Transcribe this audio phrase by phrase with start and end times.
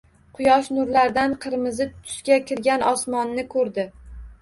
[0.37, 3.91] Quyosh nurlarida qirmizi tusga kirgan osmonni ko‘rdi.